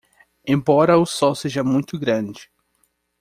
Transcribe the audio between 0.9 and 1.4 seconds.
o sol